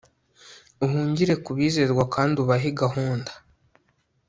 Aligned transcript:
uhungire 0.85 1.33
kubizerwa 1.45 2.03
kandi 2.15 2.35
ubahe 2.43 2.69
gahunda 2.81 3.31